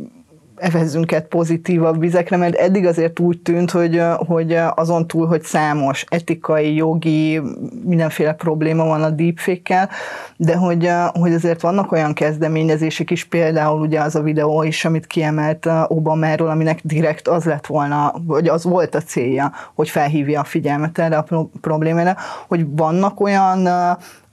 [0.64, 6.05] evezzünk egy pozitívabb vizekre, mert eddig azért úgy tűnt, hogy, hogy azon túl, hogy számos
[6.09, 7.40] etikai, jogi,
[7.85, 9.88] mindenféle probléma van a deepfake
[10.37, 15.07] de hogy, hogy azért vannak olyan kezdeményezések is, például ugye az a videó is, amit
[15.07, 20.44] kiemelt Obamáról, aminek direkt az lett volna, vagy az volt a célja, hogy felhívja a
[20.44, 22.16] figyelmet erre a problémára,
[22.48, 23.68] hogy vannak olyan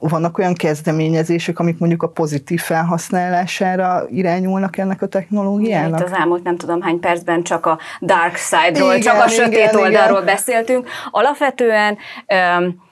[0.09, 5.99] vannak olyan kezdeményezések, amik mondjuk a pozitív felhasználására irányulnak ennek a technológiának?
[5.99, 9.75] Itt az elmúlt nem tudom hány percben csak a dark side-ról, csak a sötét igen,
[9.75, 10.35] oldalról igen.
[10.35, 10.87] beszéltünk.
[11.11, 11.97] Alapvetően
[12.57, 12.89] um,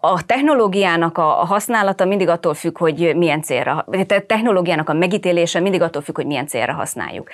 [0.00, 5.82] a technológiának a használata mindig attól függ, hogy milyen célra, a technológiának a megítélése mindig
[5.82, 7.28] attól függ, hogy milyen célra használjuk.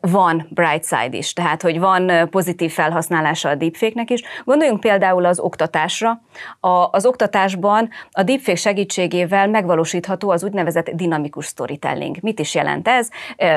[0.00, 4.22] Van bright side is, tehát hogy van pozitív felhasználása a deepfake-nek is.
[4.44, 6.20] Gondoljunk például az oktatásra.
[6.60, 12.16] A, az oktatásban a deepfake segítségével megvalósítható az úgynevezett dinamikus storytelling.
[12.20, 13.08] Mit is jelent ez?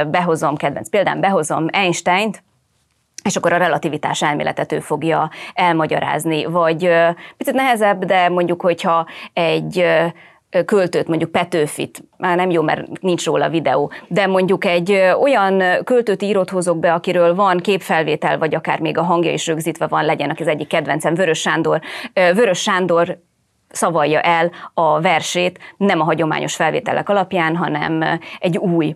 [0.07, 2.43] Behozom, kedvenc példán, behozom Einstein-t,
[3.23, 6.45] és akkor a relativitás elméletet ő fogja elmagyarázni.
[6.45, 6.89] Vagy
[7.37, 9.85] picit nehezebb, de mondjuk, hogyha egy
[10.65, 16.21] költőt, mondjuk Petőfit, már nem jó, mert nincs róla videó, de mondjuk egy olyan költőt
[16.21, 20.35] írott hozok be, akiről van képfelvétel, vagy akár még a hangja is rögzítve van, legyen
[20.39, 21.81] az egyik kedvencem, Vörös Sándor.
[22.13, 23.17] Vörös Sándor
[23.69, 28.95] szavalja el a versét nem a hagyományos felvételek alapján, hanem egy új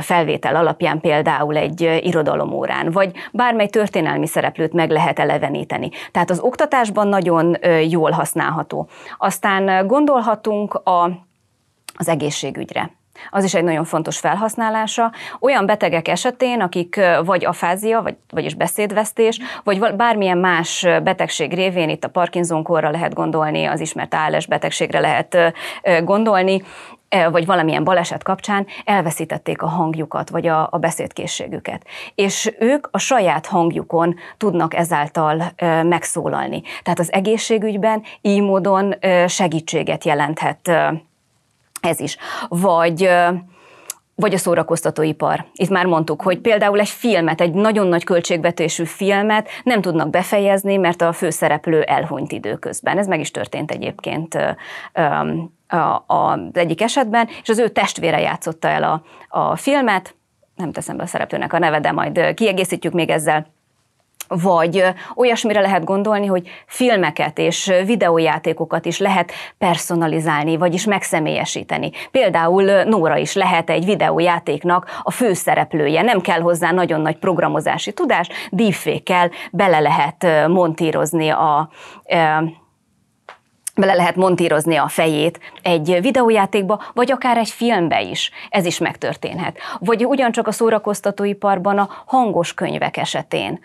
[0.00, 5.90] felvétel alapján például egy irodalomórán, vagy bármely történelmi szereplőt meg lehet eleveníteni.
[6.12, 7.56] Tehát az oktatásban nagyon
[7.88, 8.88] jól használható.
[9.18, 11.04] Aztán gondolhatunk a,
[11.96, 12.90] az egészségügyre.
[13.30, 15.12] Az is egy nagyon fontos felhasználása.
[15.40, 22.04] Olyan betegek esetén, akik vagy afázia, vagy, vagyis beszédvesztés, vagy bármilyen más betegség révén, itt
[22.04, 25.36] a Parkinson-korra lehet gondolni, az ismert ALS betegségre lehet
[26.04, 26.62] gondolni,
[27.30, 31.86] vagy valamilyen baleset kapcsán elveszítették a hangjukat, vagy a, a beszédkészségüket.
[32.14, 36.62] És ők a saját hangjukon tudnak ezáltal megszólalni.
[36.82, 38.94] Tehát az egészségügyben így módon
[39.26, 40.70] segítséget jelenthet
[41.80, 42.16] ez is.
[42.48, 43.10] Vagy
[44.14, 45.44] vagy a szórakoztatóipar.
[45.52, 50.76] Itt már mondtuk, hogy például egy filmet, egy nagyon nagy költségvetésű filmet nem tudnak befejezni,
[50.76, 52.98] mert a főszereplő elhunyt időközben.
[52.98, 54.38] Ez meg is történt egyébként
[56.06, 60.14] az egyik esetben, és az ő testvére játszotta el a, a filmet,
[60.56, 63.46] nem teszem be a szereplőnek a neve, de majd kiegészítjük még ezzel.
[64.42, 64.84] Vagy
[65.16, 71.90] olyasmire lehet gondolni, hogy filmeket és videójátékokat is lehet personalizálni, vagyis megszemélyesíteni.
[72.10, 78.28] Például Nóra is lehet egy videójátéknak a főszereplője, nem kell hozzá nagyon nagy programozási tudás,
[78.50, 81.70] deepfake bele lehet montírozni a
[83.76, 88.30] bele lehet montírozni a fejét egy videójátékba, vagy akár egy filmbe is.
[88.48, 89.58] Ez is megtörténhet.
[89.78, 93.60] Vagy ugyancsak a szórakoztatóiparban a hangos könyvek esetén.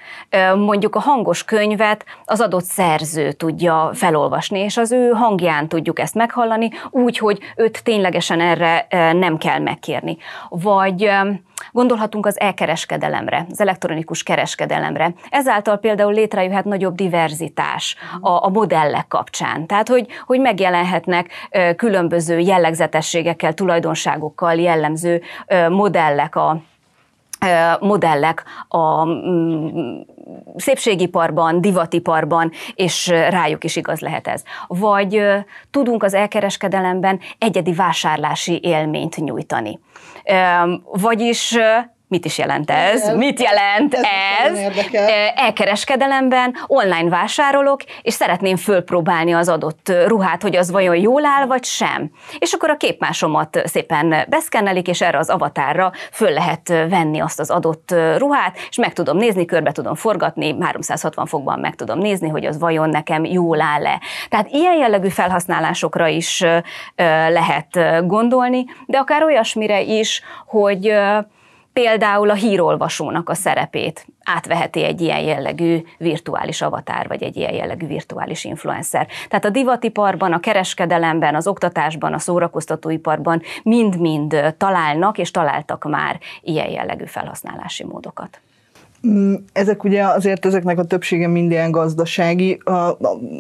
[0.55, 6.15] Mondjuk a hangos könyvet az adott szerző tudja felolvasni, és az ő hangján tudjuk ezt
[6.15, 10.17] meghallani, úgy, hogy őt ténylegesen erre nem kell megkérni.
[10.49, 11.09] Vagy
[11.71, 15.13] Gondolhatunk az e-kereskedelemre, az elektronikus kereskedelemre.
[15.29, 19.65] Ezáltal például létrejöhet nagyobb diverzitás a, a modellek kapcsán.
[19.67, 21.29] Tehát, hogy, hogy megjelenhetnek
[21.75, 25.21] különböző jellegzetességekkel, tulajdonságokkal jellemző
[25.69, 26.61] modellek a
[27.79, 29.99] modellek a mm,
[30.55, 34.43] szépségiparban, divatiparban, és rájuk is igaz lehet ez.
[34.67, 35.21] Vagy
[35.71, 39.79] tudunk az elkereskedelemben egyedi vásárlási élményt nyújtani.
[40.83, 41.57] Vagyis
[42.07, 43.01] Mit is jelent ez?
[43.01, 44.57] ez Mit jelent ez?
[44.57, 45.03] ez?
[45.35, 51.63] Elkereskedelemben online vásárolok, és szeretném fölpróbálni az adott ruhát, hogy az vajon jól áll, vagy
[51.63, 52.11] sem.
[52.39, 57.49] És akkor a képmásomat szépen beszkennelik, és erre az avatárra föl lehet venni azt az
[57.49, 62.45] adott ruhát, és meg tudom nézni, körbe tudom forgatni, 360 fokban meg tudom nézni, hogy
[62.45, 64.01] az vajon nekem jól áll-e.
[64.29, 66.43] Tehát ilyen jellegű felhasználásokra is
[67.29, 70.95] lehet gondolni, de akár olyasmire is, hogy
[71.75, 77.87] például a hírolvasónak a szerepét átveheti egy ilyen jellegű virtuális avatár, vagy egy ilyen jellegű
[77.87, 79.07] virtuális influencer.
[79.29, 86.69] Tehát a divatiparban, a kereskedelemben, az oktatásban, a szórakoztatóiparban mind-mind találnak, és találtak már ilyen
[86.69, 88.39] jellegű felhasználási módokat.
[89.07, 92.61] Mm, ezek ugye azért ezeknek a többsége mind ilyen gazdasági,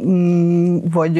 [0.05, 1.13] mm, vagy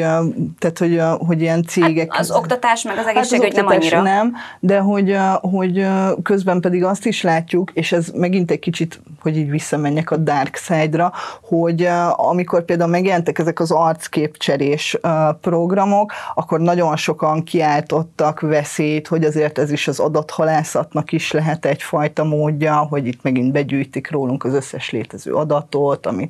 [0.60, 2.12] tehát, hogy, hogy ilyen cégek.
[2.12, 4.01] Hát az oktatás meg az egészségügy hát az nem annyira.
[4.01, 5.88] Nem, de hogy, hogy
[6.23, 10.55] közben pedig azt is látjuk, és ez megint egy kicsit, hogy így visszamenjek a dark
[10.55, 14.97] side-ra, hogy amikor például megjelentek ezek az arcképcserés
[15.41, 22.23] programok, akkor nagyon sokan kiáltottak veszélyt, hogy azért ez is az adathalászatnak is lehet egyfajta
[22.23, 26.27] módja, hogy itt megint begyűjtik rólunk rólunk az összes létező adatot, ami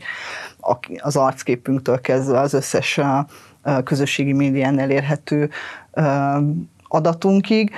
[0.97, 2.99] az arcképünktől kezdve az összes
[3.83, 5.49] közösségi médián elérhető
[6.87, 7.71] adatunkig.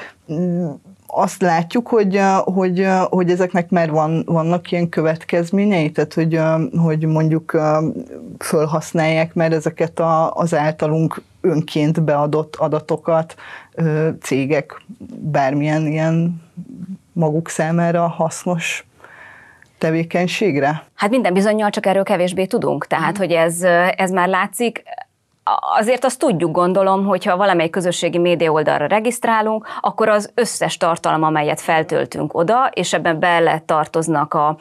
[1.08, 6.40] Azt látjuk, hogy, hogy, hogy ezeknek már van, vannak ilyen következményei, tehát hogy,
[6.82, 7.58] hogy mondjuk
[8.40, 13.36] fölhasználják már ezeket a, az általunk önként beadott adatokat
[14.22, 14.82] cégek
[15.20, 16.42] bármilyen ilyen
[17.14, 18.87] maguk számára hasznos
[19.78, 20.84] tevékenységre?
[20.96, 23.20] Hát minden bizonyal csak erről kevésbé tudunk, tehát mm.
[23.20, 23.62] hogy ez,
[23.96, 24.84] ez már látszik
[25.78, 31.62] azért azt tudjuk, gondolom, hogyha valamely közösségi média oldalra regisztrálunk, akkor az összes tartalom, amelyet
[31.62, 34.58] feltöltünk oda, és ebben bele tartoznak a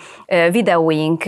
[0.51, 1.25] videóink,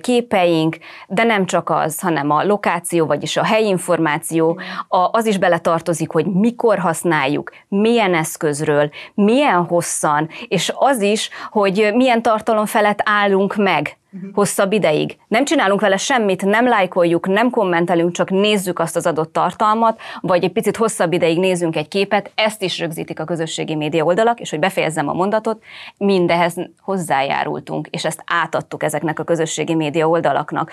[0.00, 0.76] képeink,
[1.08, 6.26] de nem csak az, hanem a lokáció, vagyis a helyinformáció, az is bele tartozik, hogy
[6.26, 13.96] mikor használjuk, milyen eszközről, milyen hosszan, és az is, hogy milyen tartalom felett állunk meg
[14.32, 15.16] hosszabb ideig.
[15.28, 20.44] Nem csinálunk vele semmit, nem lájkoljuk, nem kommentelünk, csak nézzük azt az adott tartalmat, vagy
[20.44, 24.50] egy picit hosszabb ideig nézünk egy képet, ezt is rögzítik a közösségi média oldalak, és
[24.50, 25.62] hogy befejezzem a mondatot,
[25.98, 30.70] mindehez hozzájárultunk, és ezt átadtuk ezeknek a közösségi média oldalaknak.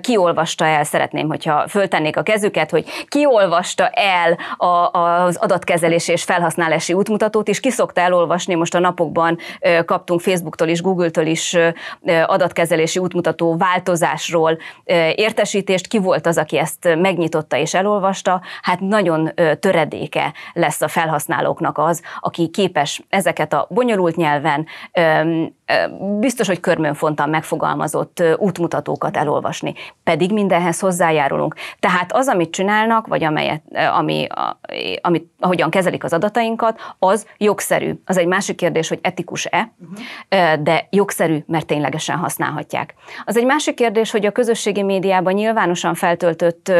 [0.00, 6.12] Ki olvasta el, szeretném, hogyha föltennék a kezüket, hogy ki olvasta el a, az adatkezelési
[6.12, 9.38] és felhasználási útmutatót, és ki szokta elolvasni, most a napokban
[9.84, 11.56] kaptunk Facebooktól is, Google-től is
[12.26, 14.58] adatkezelési kezelési útmutató változásról
[15.14, 21.78] értesítést, ki volt az, aki ezt megnyitotta és elolvasta, hát nagyon töredéke lesz a felhasználóknak
[21.78, 24.66] az, aki képes ezeket a bonyolult nyelven
[26.18, 29.74] biztos, hogy körmönfontan megfogalmazott útmutatókat elolvasni.
[30.04, 31.54] Pedig mindenhez hozzájárulunk.
[31.80, 33.62] Tehát az, amit csinálnak, vagy amelyet,
[33.98, 34.26] ami,
[35.00, 37.92] amit, ahogyan kezelik az adatainkat, az jogszerű.
[38.04, 40.62] Az egy másik kérdés, hogy etikus-e, uh-huh.
[40.62, 42.94] de jogszerű, mert ténylegesen használhatják.
[43.24, 46.72] Az egy másik kérdés, hogy a közösségi médiában nyilvánosan feltöltött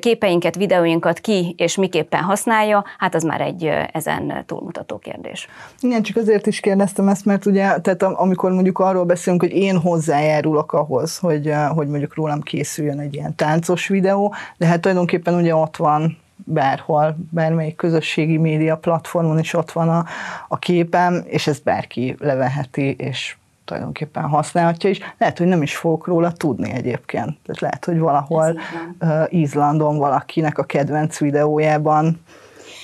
[0.00, 5.48] képeinket, videóinkat ki és miképpen használja, hát az már egy ezen túlmutató kérdés.
[5.80, 9.76] Igen, csak azért is kérdeztem ezt, mert ugye, tehát amikor mondjuk arról beszélünk, hogy én
[9.76, 15.34] hozzájárulok ahhoz, hogy, eh, hogy mondjuk rólam készüljön egy ilyen táncos videó, de hát tulajdonképpen
[15.34, 20.04] ugye ott van bárhol, bármelyik közösségi média platformon is ott van a,
[20.48, 24.98] a képem, és ezt bárki leveheti, és tulajdonképpen használhatja is.
[25.18, 27.38] Lehet, hogy nem is fogok róla tudni egyébként.
[27.46, 28.58] Tehát lehet, hogy valahol
[29.00, 32.20] uh, Izlandon valakinek a kedvenc videójában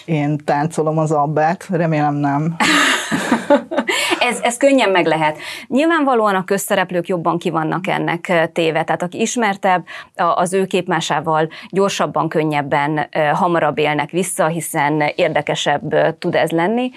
[0.05, 2.57] én táncolom az abbát, remélem nem.
[4.27, 5.39] ez, ez könnyen meg lehet.
[5.67, 9.85] Nyilvánvalóan a közszereplők jobban ki vannak ennek téve, tehát aki ismertebb,
[10.15, 16.91] az ő képmásával gyorsabban, könnyebben, hamarabb élnek vissza, hiszen érdekesebb tud ez lenni.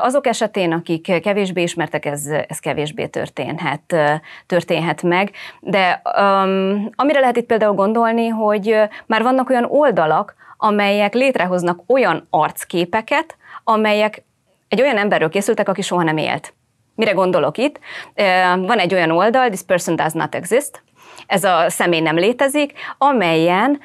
[0.00, 3.96] Azok esetén, akik kevésbé ismertek, ez, ez kevésbé történhet,
[4.46, 5.30] történhet meg.
[5.60, 12.26] De um, amire lehet itt például gondolni, hogy már vannak olyan oldalak, amelyek létrehoznak olyan
[12.30, 14.24] arcképeket, amelyek
[14.72, 16.54] egy olyan emberről készültek, aki soha nem élt.
[16.94, 17.78] Mire gondolok itt?
[18.56, 20.82] Van egy olyan oldal, this person does not exist,
[21.26, 23.80] ez a személy nem létezik, amelyen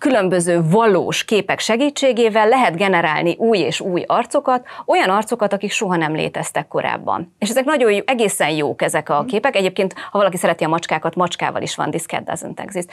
[0.00, 6.14] különböző valós képek segítségével lehet generálni új és új arcokat, olyan arcokat, akik soha nem
[6.14, 7.34] léteztek korábban.
[7.38, 9.56] És ezek nagyon jó, egészen jók ezek a képek.
[9.56, 12.90] Egyébként, ha valaki szereti a macskákat, macskával is van This cat doesn't exist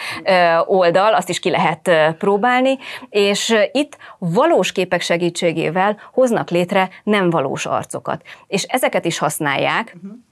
[0.65, 2.77] oldal, azt is ki lehet próbálni,
[3.09, 8.21] és itt valós képek segítségével hoznak létre nem valós arcokat.
[8.47, 10.24] És ezeket is használják, uh-huh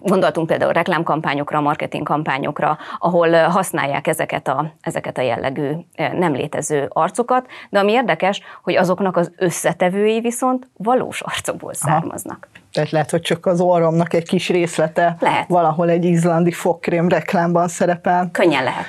[0.00, 7.78] Gondoltunk például reklámkampányokra, marketingkampányokra, ahol használják ezeket a, ezeket a jellegű nem létező arcokat, de
[7.78, 12.48] ami érdekes, hogy azoknak az összetevői viszont valós arcokból származnak.
[12.52, 12.66] Aha.
[12.72, 15.48] Tehát lehet, hogy csak az orromnak egy kis részlete lehet.
[15.48, 18.28] valahol egy izlandi fogkrém reklámban szerepel.
[18.32, 18.84] Könnyen lehet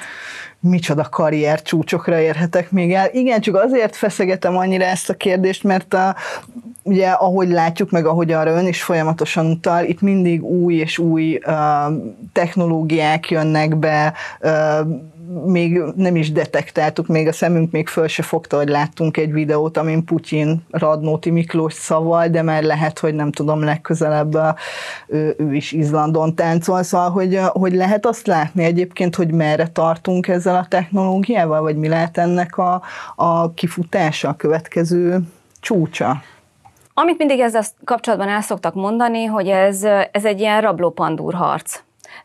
[0.59, 3.09] micsoda karrier csúcsokra érhetek még el.
[3.11, 6.15] Igen, csak azért feszegetem annyira ezt a kérdést, mert a,
[6.83, 11.39] ugye ahogy látjuk, meg ahogy arra ön is folyamatosan utal, itt mindig új és új
[11.45, 11.95] uh,
[12.33, 14.87] technológiák jönnek be, uh,
[15.45, 19.77] még nem is detektáltuk, még a szemünk még föl se fogta, hogy láttunk egy videót,
[19.77, 24.37] amin Putyin Radnóti Miklós szaval, de már lehet, hogy nem tudom, legközelebb
[25.07, 30.27] ő, ő is Izlandon táncol, szóval, hogy, hogy lehet azt látni egyébként, hogy merre tartunk
[30.27, 32.81] ezzel a technológiával, vagy mi lehet ennek a,
[33.15, 35.19] a kifutása, a következő
[35.59, 36.21] csúcsa?
[36.93, 41.79] Amit mindig ezzel kapcsolatban el szoktak mondani, hogy ez, ez egy ilyen rablópandúr harc.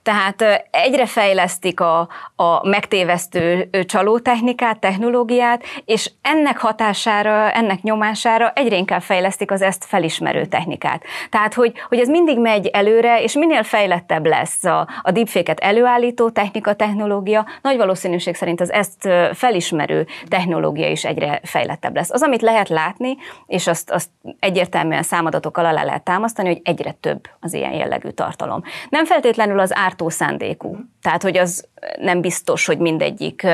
[0.04, 9.02] Tehát egyre fejlesztik a, a megtévesztő csalótechnikát, technológiát, és ennek hatására, ennek nyomására egyre inkább
[9.02, 11.02] fejlesztik az ezt felismerő technikát.
[11.30, 16.30] Tehát, hogy, hogy ez mindig megy előre, és minél fejlettebb lesz a, a deepfake-et előállító
[16.30, 22.10] technika, technológia, nagy valószínűség szerint az ezt felismerő technológia is egyre fejlettebb lesz.
[22.10, 27.28] Az, amit lehet látni, és azt, azt egyértelműen számadatokkal alá lehet támasztani, hogy egyre több
[27.40, 28.62] az ilyen jellegű tartalom.
[28.88, 30.76] Nem feltétlenül az ártó szándékú.
[31.02, 31.68] Tehát, hogy az
[32.00, 33.46] nem biztos, hogy mindegyik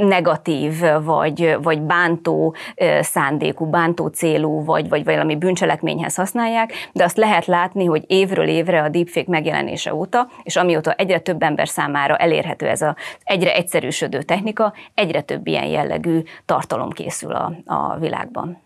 [0.00, 0.72] negatív,
[1.02, 2.54] vagy, vagy bántó
[3.00, 8.82] szándékú, bántó célú, vagy, vagy valami bűncselekményhez használják, de azt lehet látni, hogy évről évre
[8.82, 14.22] a deepfake megjelenése óta, és amióta egyre több ember számára elérhető ez a egyre egyszerűsödő
[14.22, 18.60] technika, egyre több ilyen jellegű tartalom készül a, a világban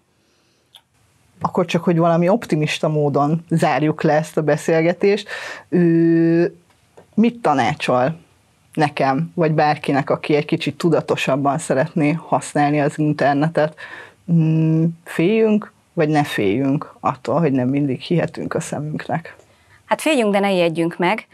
[1.41, 5.29] akkor csak, hogy valami optimista módon zárjuk le ezt a beszélgetést.
[5.69, 6.57] Ő
[7.17, 8.19] mit tanácsol
[8.75, 13.75] nekem, vagy bárkinek, aki egy kicsit tudatosabban szeretné használni az internetet?
[14.33, 19.37] Mm, féljünk, vagy ne féljünk attól, hogy nem mindig hihetünk a szemünknek?
[19.85, 21.27] Hát féljünk, de ne ijedjünk meg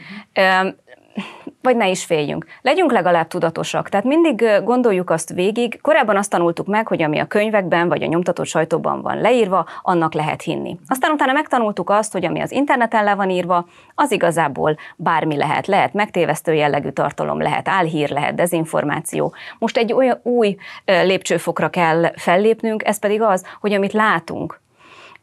[1.63, 2.47] vagy ne is féljünk.
[2.63, 3.89] Legyünk legalább tudatosak.
[3.89, 8.07] Tehát mindig gondoljuk azt végig, korábban azt tanultuk meg, hogy ami a könyvekben vagy a
[8.07, 10.79] nyomtatott sajtóban van leírva, annak lehet hinni.
[10.89, 15.67] Aztán utána megtanultuk azt, hogy ami az interneten le van írva, az igazából bármi lehet.
[15.67, 19.35] Lehet megtévesztő jellegű tartalom, lehet álhír, lehet dezinformáció.
[19.59, 24.61] Most egy olyan új lépcsőfokra kell fellépnünk, ez pedig az, hogy amit látunk,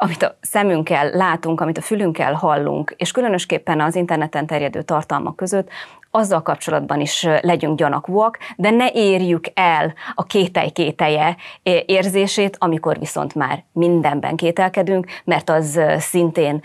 [0.02, 5.70] amit a szemünkkel látunk, amit a fülünkkel hallunk, és különösképpen az interneten terjedő tartalmak között,
[6.12, 11.36] azzal kapcsolatban is legyünk gyanakvóak, de ne érjük el a kételj-kételje
[11.86, 16.62] érzését, amikor viszont már mindenben kételkedünk, mert az szintén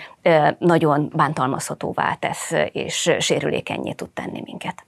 [0.59, 4.85] nagyon bántalmazhatóvá tesz, és sérülékenyé tud tenni minket.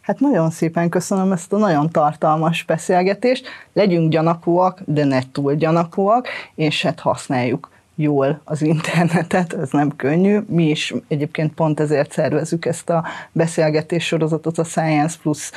[0.00, 3.48] Hát nagyon szépen köszönöm ezt a nagyon tartalmas beszélgetést.
[3.72, 7.70] Legyünk gyanakúak, de ne túl gyanakúak, és hát használjuk
[8.00, 10.38] jól az internetet, ez nem könnyű.
[10.48, 15.50] Mi is egyébként pont ezért szervezük ezt a beszélgetés sorozatot a Science Plus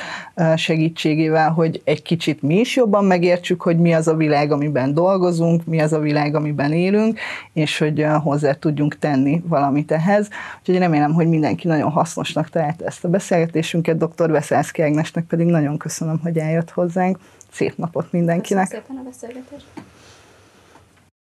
[0.56, 5.64] segítségével, hogy egy kicsit mi is jobban megértsük, hogy mi az a világ, amiben dolgozunk,
[5.64, 7.18] mi az a világ, amiben élünk,
[7.52, 10.28] és hogy hozzá tudjunk tenni valamit ehhez.
[10.58, 13.96] Úgyhogy remélem, hogy mindenki nagyon hasznosnak találta ezt a beszélgetésünket.
[13.96, 14.30] Dr.
[14.30, 17.18] Veszelszki Ágnesnek pedig nagyon köszönöm, hogy eljött hozzánk.
[17.52, 18.64] Szép napot mindenkinek!
[18.64, 19.93] Köszönöm szépen a beszélgetést!